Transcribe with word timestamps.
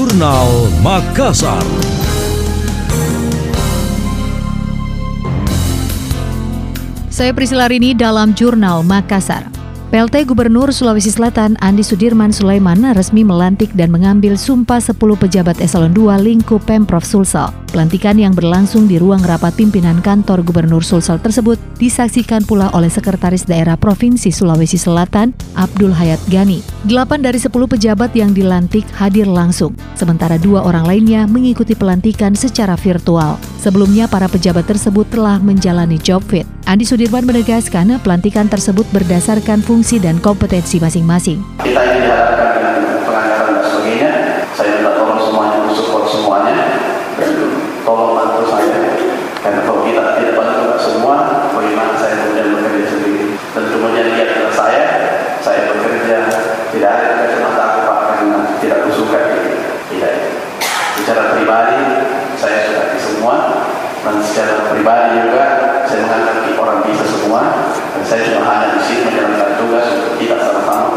Jurnal 0.00 0.72
Makassar. 0.80 1.60
Saya 7.12 7.36
Priscila 7.36 7.68
Rini 7.68 7.92
dalam 7.92 8.32
Jurnal 8.32 8.80
Makassar. 8.80 9.59
PLT 9.90 10.22
Gubernur 10.22 10.70
Sulawesi 10.70 11.10
Selatan 11.10 11.58
Andi 11.58 11.82
Sudirman 11.82 12.30
Sulaiman 12.30 12.78
resmi 12.94 13.26
melantik 13.26 13.74
dan 13.74 13.90
mengambil 13.90 14.38
sumpah 14.38 14.78
10 14.78 14.94
pejabat 14.94 15.58
eselon 15.58 15.90
2 15.90 16.14
lingkup 16.22 16.62
Pemprov 16.62 17.02
Sulsel. 17.02 17.50
Pelantikan 17.74 18.14
yang 18.14 18.30
berlangsung 18.30 18.86
di 18.86 19.02
ruang 19.02 19.18
rapat 19.26 19.50
pimpinan 19.58 19.98
kantor 19.98 20.46
Gubernur 20.46 20.86
Sulsel 20.86 21.18
tersebut 21.18 21.58
disaksikan 21.82 22.46
pula 22.46 22.70
oleh 22.70 22.86
Sekretaris 22.86 23.42
Daerah 23.42 23.74
Provinsi 23.74 24.30
Sulawesi 24.30 24.78
Selatan 24.78 25.34
Abdul 25.58 25.90
Hayat 25.90 26.22
Gani. 26.30 26.62
Delapan 26.86 27.26
dari 27.26 27.42
10 27.42 27.50
pejabat 27.50 28.14
yang 28.14 28.30
dilantik 28.30 28.86
hadir 28.94 29.26
langsung, 29.26 29.74
sementara 29.98 30.38
dua 30.38 30.62
orang 30.62 30.86
lainnya 30.86 31.26
mengikuti 31.26 31.74
pelantikan 31.74 32.38
secara 32.38 32.78
virtual. 32.78 33.42
Sebelumnya 33.60 34.08
para 34.08 34.24
pejabat 34.24 34.64
tersebut 34.64 35.04
telah 35.12 35.36
menjalani 35.36 36.00
job 36.00 36.24
fit. 36.24 36.48
Andi 36.64 36.88
Sudirman 36.88 37.28
menegaskan 37.28 38.00
pelantikan 38.00 38.48
tersebut 38.48 38.88
berdasarkan 38.88 39.60
fungsi 39.60 40.00
dan 40.00 40.16
kompetensi 40.16 40.80
masing-masing. 40.80 41.44
Kita 41.60 41.76
ini 41.84 42.08
diharapkan 42.08 42.48
dengan 42.56 43.04
pengangkatan 43.04 43.52
dan 43.52 43.64
sebagainya. 43.68 44.10
Saya 44.56 44.80
minta 44.80 44.96
tolong 44.96 45.20
semuanya, 45.20 45.58
support 45.76 46.08
semuanya. 46.08 46.56
Dan 47.20 47.30
tolong 47.84 48.16
bantu 48.16 48.48
saya. 48.48 48.80
Karena 49.44 49.60
kalau 49.68 49.84
kita 49.84 50.02
tidak 50.16 50.34
bantu 50.40 50.80
semua, 50.80 51.16
bagaimana 51.52 51.92
saya 52.00 52.16
kemudian 52.16 52.56
bekerja 52.56 52.86
sendiri. 52.96 53.24
Tentu 53.52 53.76
menjadi 53.76 54.08
lihat 54.16 54.28
adalah 54.40 54.54
saya, 54.56 54.82
saya 55.44 55.60
bekerja 55.76 56.16
tidak 56.72 56.90
ada 56.96 57.08
kacamata 57.12 57.60
aku 57.60 57.78
pak 57.84 57.98
karena 58.08 58.38
tidak 58.64 58.78
kusuka 58.88 59.20
tidak. 59.92 60.14
Secara 60.96 61.22
pribadi 61.36 61.80
saya 62.40 62.58
sudah 62.68 62.84
di 62.92 62.98
semua 63.00 63.36
dan 64.00 64.16
secara 64.24 64.69
pribadi 64.80 65.20
juga 65.20 65.44
saya 65.84 66.00
mengangkat 66.08 66.56
orang 66.56 66.80
bisa 66.88 67.04
semua 67.04 67.42
dan 67.68 68.02
saya 68.08 68.20
cuma 68.32 68.48
hanya 68.48 68.66
di 68.72 68.80
sini 68.80 69.00
menjalankan 69.12 69.50
tugas 69.60 69.86
untuk 69.92 70.14
kita 70.16 70.36
sama-sama. 70.40 70.88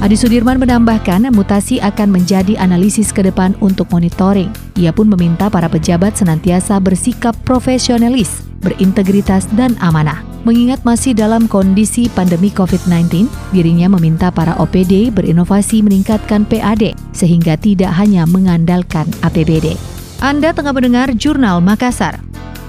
Adi 0.00 0.16
Sudirman 0.16 0.60
menambahkan 0.60 1.28
mutasi 1.32 1.80
akan 1.80 2.08
menjadi 2.12 2.56
analisis 2.60 3.12
ke 3.12 3.24
depan 3.24 3.56
untuk 3.64 3.88
monitoring. 3.88 4.52
Ia 4.76 4.92
pun 4.92 5.08
meminta 5.08 5.48
para 5.48 5.72
pejabat 5.72 6.20
senantiasa 6.20 6.80
bersikap 6.80 7.32
profesionalis, 7.44 8.44
berintegritas, 8.60 9.44
dan 9.56 9.76
amanah. 9.80 10.29
Mengingat 10.40 10.80
masih 10.88 11.12
dalam 11.12 11.44
kondisi 11.44 12.08
pandemi 12.08 12.48
COVID-19, 12.48 13.28
dirinya 13.52 13.92
meminta 13.92 14.32
para 14.32 14.56
OPD 14.56 15.12
berinovasi 15.12 15.84
meningkatkan 15.84 16.48
PAD 16.48 16.96
sehingga 17.12 17.60
tidak 17.60 17.92
hanya 17.92 18.24
mengandalkan 18.24 19.04
APBD. 19.20 19.76
Anda 20.24 20.56
tengah 20.56 20.72
mendengar 20.72 21.12
Jurnal 21.12 21.60
Makassar. 21.60 22.16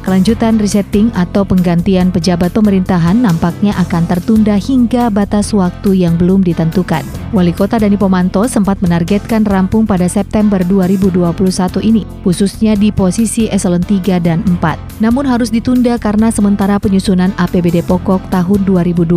Kelanjutan 0.03 0.59
resetting 0.59 1.16
atau 1.16 1.47
penggantian 1.47 2.11
pejabat 2.11 2.52
pemerintahan 2.52 3.16
nampaknya 3.23 3.72
akan 3.80 4.03
tertunda 4.03 4.59
hingga 4.59 5.08
batas 5.08 5.55
waktu 5.55 6.03
yang 6.03 6.19
belum 6.19 6.44
ditentukan. 6.44 7.20
Wali 7.32 7.56
Kota 7.56 7.80
Dani 7.80 7.96
Pomanto 7.96 8.44
sempat 8.44 8.84
menargetkan 8.84 9.48
rampung 9.48 9.88
pada 9.88 10.04
September 10.12 10.60
2021 10.68 11.32
ini, 11.80 12.04
khususnya 12.28 12.76
di 12.76 12.92
posisi 12.92 13.48
eselon 13.48 13.80
3 13.80 14.20
dan 14.20 14.44
4. 14.60 15.00
Namun 15.00 15.23
harus 15.23 15.48
ditunda 15.48 15.96
karena 15.96 16.28
sementara 16.28 16.76
penyusunan 16.76 17.32
APBD 17.40 17.88
pokok 17.88 18.20
tahun 18.36 18.68
2022. 18.68 19.16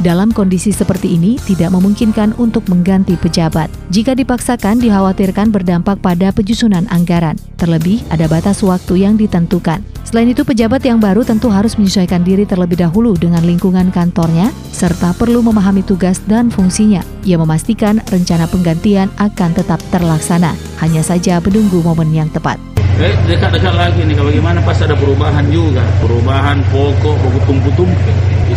Dalam 0.00 0.32
kondisi 0.32 0.72
seperti 0.72 1.12
ini, 1.20 1.36
tidak 1.36 1.76
memungkinkan 1.76 2.32
untuk 2.40 2.64
mengganti 2.72 3.20
pejabat. 3.20 3.68
Jika 3.92 4.16
dipaksakan, 4.16 4.80
dikhawatirkan 4.80 5.52
berdampak 5.52 6.00
pada 6.00 6.32
penyusunan 6.32 6.88
anggaran. 6.88 7.36
Terlebih, 7.60 8.00
ada 8.08 8.24
batas 8.32 8.64
waktu 8.64 9.04
yang 9.04 9.20
ditentukan. 9.20 9.84
Selain 10.08 10.32
itu, 10.32 10.40
pejabat 10.40 10.80
yang 10.88 11.02
baru 11.02 11.20
tentu 11.20 11.52
harus 11.52 11.76
menyesuaikan 11.76 12.24
diri 12.24 12.48
terlebih 12.48 12.80
dahulu 12.80 13.12
dengan 13.12 13.44
lingkungan 13.44 13.92
kantornya, 13.92 14.48
serta 14.72 15.12
perlu 15.16 15.44
memahami 15.44 15.84
tugas 15.84 16.22
dan 16.24 16.48
fungsinya. 16.48 17.04
Ia 17.26 17.42
memastikan 17.42 17.98
rencana 18.06 18.46
penggantian 18.46 19.10
akan 19.18 19.50
tetap 19.50 19.82
terlaksana, 19.90 20.54
hanya 20.78 21.02
saja 21.02 21.42
menunggu 21.42 21.82
momen 21.82 22.14
yang 22.14 22.30
tepat. 22.30 22.54
Eh, 23.02 23.10
dekat-dekat 23.26 23.74
lagi 23.74 24.06
nih, 24.06 24.14
kalau 24.14 24.30
gimana 24.30 24.62
pas 24.62 24.78
ada 24.78 24.94
perubahan 24.94 25.42
juga, 25.50 25.82
perubahan 25.98 26.62
pokok, 26.70 27.18
pokok 27.18 27.42
tumpu-tumpu, 27.50 28.12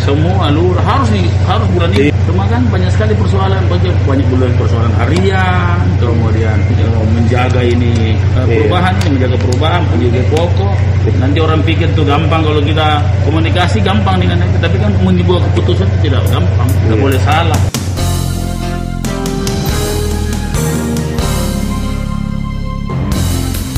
semua 0.05 0.53
lurah 0.53 0.85
harus 0.85 1.09
di, 1.09 1.25
harus 1.49 1.65
bulan 1.73 1.89
ini. 1.97 2.13
Cuma 2.29 2.45
kan 2.45 2.61
banyak 2.69 2.93
sekali 2.93 3.17
persoalan, 3.17 3.57
banyak 3.65 3.95
banyak 4.05 4.27
bulan 4.29 4.53
persoalan 4.53 4.93
harian, 5.01 5.77
kemudian 5.97 6.57
menjaga 7.09 7.65
ini 7.65 8.13
eh, 8.37 8.45
perubahan, 8.45 8.93
ini 9.01 9.09
menjaga 9.17 9.37
perubahan, 9.49 9.81
menjaga 9.97 10.21
pokok. 10.29 10.75
Nanti 11.17 11.37
orang 11.41 11.61
pikir 11.65 11.89
tuh 11.97 12.05
gampang 12.05 12.45
kalau 12.45 12.61
kita 12.61 13.01
komunikasi 13.25 13.81
gampang 13.81 14.21
dengan 14.21 14.45
itu, 14.45 14.61
tapi 14.61 14.77
kan 14.77 14.93
membuat 15.01 15.41
keputusan 15.51 15.89
itu 15.89 16.13
tidak 16.13 16.21
gampang, 16.29 16.69
tidak 16.85 16.97
boleh 17.01 17.19
salah. 17.25 17.78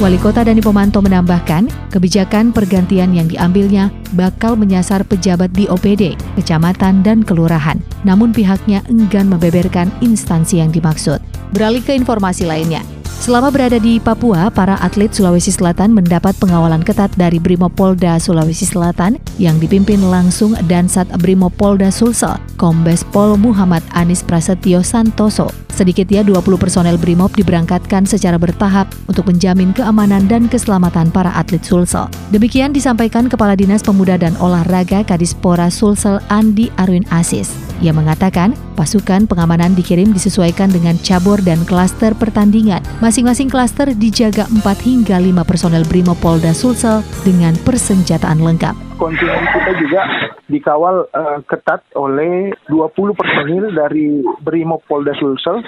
Wali 0.02 0.18
Kota 0.18 0.42
Dani 0.42 0.66
Pomanto 0.66 0.98
menambahkan, 0.98 1.94
kebijakan 1.94 2.50
pergantian 2.50 3.14
yang 3.14 3.30
diambilnya 3.30 3.94
bakal 4.18 4.58
menyasar 4.58 5.06
pejabat 5.06 5.54
di 5.54 5.70
OPD, 5.70 6.18
kecamatan, 6.42 7.06
dan 7.06 7.22
kelurahan. 7.22 7.78
Namun 8.02 8.34
pihaknya 8.34 8.82
enggan 8.90 9.30
membeberkan 9.30 9.94
instansi 10.02 10.58
yang 10.58 10.74
dimaksud. 10.74 11.22
Beralih 11.54 11.86
ke 11.86 11.94
informasi 11.94 12.50
lainnya, 12.50 12.82
Selama 13.22 13.54
berada 13.54 13.78
di 13.78 14.02
Papua, 14.02 14.50
para 14.50 14.82
atlet 14.82 15.14
Sulawesi 15.14 15.54
Selatan 15.54 15.94
mendapat 15.94 16.34
pengawalan 16.42 16.82
ketat 16.82 17.14
dari 17.14 17.38
Brimopolda 17.38 18.18
Sulawesi 18.18 18.66
Selatan 18.66 19.22
yang 19.38 19.62
dipimpin 19.62 20.02
langsung 20.02 20.58
Dansat 20.66 21.06
Brimopolda 21.22 21.94
Sulsel, 21.94 22.42
Kombes 22.58 23.06
Pol 23.14 23.38
Muhammad 23.38 23.86
Anis 23.94 24.26
Prasetyo 24.26 24.82
Santoso. 24.82 25.54
Sedikitnya 25.82 26.22
20 26.22 26.62
personel 26.62 26.94
Brimob 26.94 27.34
diberangkatkan 27.34 28.06
secara 28.06 28.38
bertahap 28.38 28.86
untuk 29.10 29.26
menjamin 29.26 29.74
keamanan 29.74 30.30
dan 30.30 30.46
keselamatan 30.46 31.10
para 31.10 31.34
atlet 31.34 31.66
Sulsel. 31.66 32.06
Demikian 32.30 32.70
disampaikan 32.70 33.26
Kepala 33.26 33.58
Dinas 33.58 33.82
Pemuda 33.82 34.14
dan 34.14 34.38
Olahraga 34.38 35.02
Kadispora 35.02 35.74
Sulsel 35.74 36.22
Andi 36.30 36.70
Arwin 36.78 37.02
Asis. 37.10 37.50
Ia 37.82 37.98
mengatakan, 37.98 38.54
pasukan 38.78 39.26
pengamanan 39.26 39.74
dikirim 39.74 40.14
disesuaikan 40.14 40.70
dengan 40.70 41.02
cabur 41.02 41.42
dan 41.42 41.66
klaster 41.66 42.14
pertandingan. 42.14 42.86
Masing-masing 43.02 43.50
klaster 43.50 43.90
dijaga 43.90 44.46
4 44.54 44.62
hingga 44.86 45.18
5 45.18 45.50
personel 45.50 45.82
Brimopolda 45.90 46.54
Sulsel 46.54 47.02
dengan 47.26 47.58
persenjataan 47.66 48.38
lengkap 48.38 48.91
kontingen 49.02 49.42
kita 49.50 49.72
juga 49.82 50.02
dikawal 50.46 51.10
uh, 51.10 51.42
ketat 51.50 51.82
oleh 51.98 52.54
20 52.70 53.18
personil 53.18 53.74
dari 53.74 54.22
Brimob 54.46 54.86
Polda 54.86 55.18
Sulsel 55.18 55.66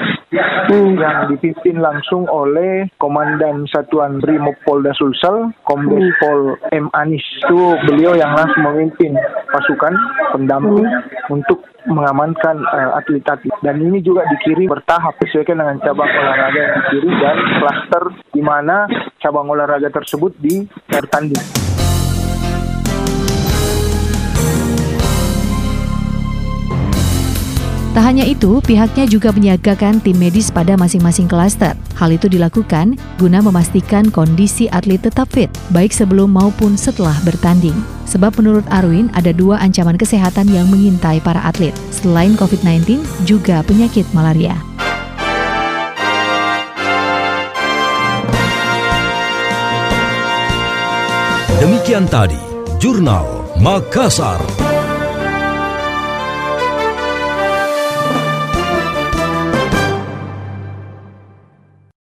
hmm. 0.70 1.02
yang 1.02 1.34
dipimpin 1.34 1.82
langsung 1.82 2.30
oleh 2.30 2.86
Komandan 3.02 3.66
Satuan 3.74 4.22
Brimob 4.22 4.54
Polda 4.62 4.94
Sulsel, 4.94 5.50
Kombes 5.66 5.98
hmm. 5.98 6.18
Pol 6.22 6.40
M. 6.70 6.88
Anis. 6.94 7.26
Itu 7.42 7.74
beliau 7.90 8.14
yang 8.14 8.38
langsung 8.38 8.70
memimpin 8.70 9.18
pasukan 9.50 9.94
pendamping 10.38 10.86
hmm. 10.86 11.34
untuk 11.34 11.66
mengamankan 11.90 12.64
uh, 12.64 12.96
atlet-atlet 12.96 13.52
dan 13.60 13.76
ini 13.82 14.00
juga 14.00 14.24
dikirim 14.32 14.72
bertahap 14.72 15.20
sesuai 15.20 15.52
dengan 15.52 15.76
cabang 15.84 16.08
olahraga 16.08 16.60
yang 16.64 16.76
dikirim 16.80 17.14
dan 17.20 17.38
klaster 17.60 18.04
di 18.32 18.40
mana 18.40 18.88
cabang 19.20 19.52
olahraga 19.52 19.92
tersebut 19.92 20.32
di 20.40 20.64
Tak 27.94 28.10
hanya 28.10 28.26
itu, 28.26 28.58
pihaknya 28.66 29.06
juga 29.06 29.30
menyiagakan 29.30 30.02
tim 30.02 30.18
medis 30.18 30.50
pada 30.50 30.74
masing-masing 30.74 31.30
klaster. 31.30 31.78
Hal 31.94 32.10
itu 32.10 32.26
dilakukan 32.26 32.98
guna 33.22 33.38
memastikan 33.38 34.10
kondisi 34.10 34.66
atlet 34.74 34.98
tetap 34.98 35.30
fit, 35.30 35.46
baik 35.70 35.94
sebelum 35.94 36.34
maupun 36.34 36.74
setelah 36.74 37.14
bertanding. 37.22 37.78
Sebab 38.10 38.34
menurut 38.42 38.66
Arwin, 38.74 39.14
ada 39.14 39.30
dua 39.30 39.62
ancaman 39.62 39.94
kesehatan 39.94 40.50
yang 40.50 40.74
mengintai 40.74 41.22
para 41.22 41.46
atlet. 41.46 41.78
Selain 41.94 42.34
COVID-19, 42.34 42.98
juga 43.30 43.62
penyakit 43.62 44.10
malaria. 44.10 44.58
Demikian 51.62 52.10
tadi, 52.10 52.42
Jurnal 52.82 53.54
Makassar. 53.62 54.42